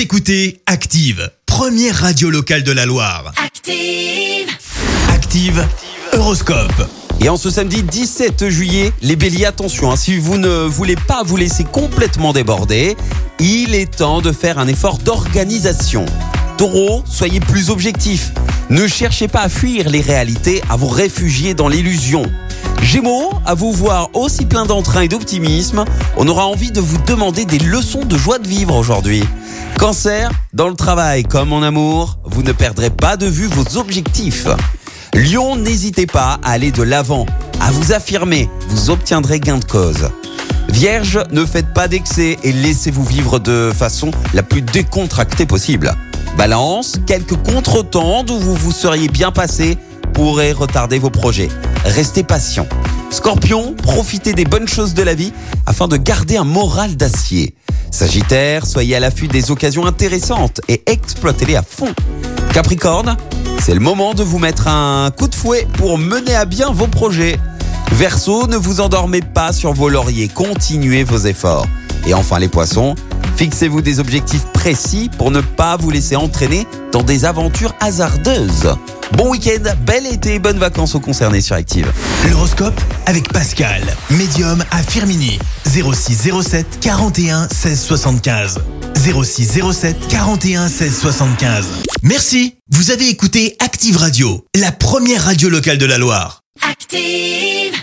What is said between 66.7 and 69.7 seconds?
vos projets. Verseau, ne vous endormez pas